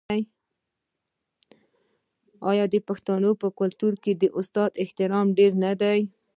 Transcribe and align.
آیا 2.49 2.65
د 2.73 2.75
پښتنو 2.87 3.31
په 3.41 3.47
کلتور 3.59 3.93
کې 4.03 4.11
د 4.21 4.23
استاد 4.39 4.69
احترام 4.83 5.27
ډیر 5.37 5.51
نه 5.63 5.71
دی؟ 5.81 5.99